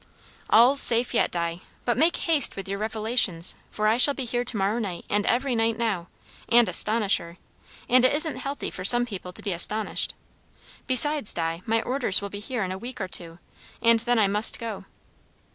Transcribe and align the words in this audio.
"All's 0.49 0.81
safe 0.81 1.13
yet, 1.13 1.29
Di. 1.29 1.61
But 1.85 1.95
make 1.95 2.15
haste 2.15 2.55
with 2.55 2.67
your 2.67 2.79
revelations; 2.79 3.53
for 3.69 3.85
I 3.87 3.97
shall 3.97 4.15
be 4.15 4.25
here 4.25 4.43
to 4.43 4.57
morrow 4.57 4.79
night 4.79 5.05
and 5.11 5.27
every 5.27 5.53
night 5.55 5.77
now, 5.77 6.07
and 6.49 6.67
astonish 6.67 7.17
her; 7.17 7.37
and 7.87 8.03
it 8.03 8.11
isn't 8.11 8.37
healthy 8.37 8.71
for 8.71 8.83
some 8.83 9.05
people 9.05 9.31
to 9.31 9.43
be 9.43 9.53
astonished. 9.53 10.15
Besides, 10.87 11.35
Di, 11.35 11.61
my 11.67 11.83
orders 11.83 12.19
will 12.19 12.29
be 12.31 12.39
here 12.39 12.63
in 12.63 12.71
a 12.71 12.79
week 12.79 12.99
or 12.99 13.07
two; 13.07 13.37
and 13.79 13.99
then 13.99 14.17
I 14.17 14.25
must 14.25 14.57
go." 14.57 14.85